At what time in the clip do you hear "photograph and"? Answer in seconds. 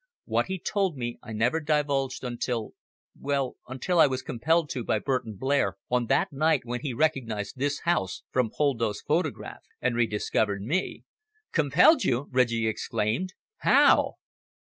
9.01-9.95